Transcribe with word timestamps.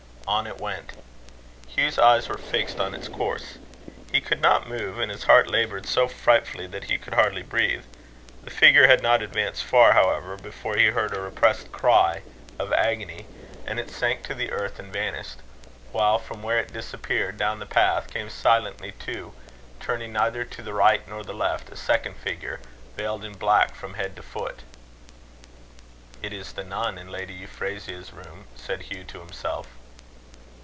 On 0.27 0.47
it 0.47 0.61
went. 0.61 0.93
Hugh's 1.67 1.99
eyes 1.99 2.29
were 2.29 2.37
fixed 2.37 2.79
on 2.79 2.93
its 2.95 3.09
course. 3.09 3.57
He 4.13 4.21
could 4.21 4.39
not 4.41 4.65
move, 4.65 4.97
and 4.97 5.11
his 5.11 5.25
heart 5.25 5.49
laboured 5.49 5.85
so 5.85 6.07
frightfully 6.07 6.67
that 6.67 6.85
he 6.85 6.97
could 6.97 7.15
hardly 7.15 7.43
breathe. 7.43 7.83
The 8.41 8.49
figure 8.49 8.87
had 8.87 9.03
not 9.03 9.21
advanced 9.21 9.65
far, 9.65 9.91
however, 9.91 10.37
before 10.37 10.77
he 10.77 10.85
heard 10.85 11.13
a 11.13 11.19
repressed 11.19 11.73
cry 11.73 12.21
of 12.57 12.71
agony, 12.71 13.25
and 13.67 13.77
it 13.77 13.91
sank 13.91 14.23
to 14.27 14.33
the 14.33 14.51
earth, 14.53 14.79
and 14.79 14.93
vanished; 14.93 15.39
while 15.91 16.17
from 16.17 16.41
where 16.41 16.59
it 16.59 16.71
disappeared, 16.71 17.35
down 17.37 17.59
the 17.59 17.65
path, 17.65 18.09
came, 18.13 18.29
silently 18.29 18.93
too, 18.93 19.33
turning 19.81 20.13
neither 20.13 20.45
to 20.45 20.61
the 20.61 20.73
right 20.73 21.05
nor 21.09 21.25
the 21.25 21.33
left, 21.33 21.69
a 21.71 21.75
second 21.75 22.15
figure, 22.15 22.61
veiled 22.95 23.25
in 23.25 23.33
black 23.33 23.75
from 23.75 23.95
head 23.95 24.15
to 24.15 24.23
foot. 24.23 24.61
"It 26.21 26.31
is 26.31 26.53
the 26.53 26.63
nun 26.63 26.97
in 26.97 27.09
Lady 27.11 27.33
Euphrasia's 27.33 28.13
room," 28.13 28.45
said 28.55 28.83
Hugh 28.83 29.03
to 29.03 29.19
himself. 29.19 29.67